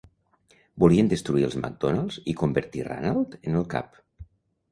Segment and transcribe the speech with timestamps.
[0.83, 4.01] Volien destruir els MacDonalds i convertir Ranald en el cap.